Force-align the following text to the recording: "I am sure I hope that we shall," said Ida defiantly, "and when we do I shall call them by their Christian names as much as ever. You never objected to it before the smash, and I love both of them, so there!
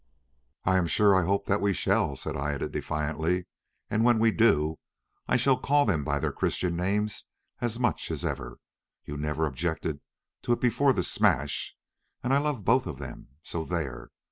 "I 0.65 0.77
am 0.77 0.87
sure 0.87 1.15
I 1.15 1.25
hope 1.25 1.45
that 1.45 1.61
we 1.61 1.73
shall," 1.73 2.15
said 2.15 2.35
Ida 2.35 2.69
defiantly, 2.69 3.45
"and 3.87 4.03
when 4.03 4.17
we 4.17 4.31
do 4.31 4.79
I 5.27 5.37
shall 5.37 5.59
call 5.59 5.85
them 5.85 6.03
by 6.03 6.17
their 6.17 6.31
Christian 6.31 6.75
names 6.75 7.25
as 7.59 7.79
much 7.79 8.09
as 8.09 8.25
ever. 8.25 8.57
You 9.05 9.15
never 9.15 9.45
objected 9.45 9.99
to 10.41 10.53
it 10.53 10.59
before 10.59 10.91
the 10.93 11.03
smash, 11.03 11.75
and 12.23 12.33
I 12.33 12.39
love 12.39 12.65
both 12.65 12.87
of 12.87 12.97
them, 12.97 13.27
so 13.43 13.63
there! 13.63 14.09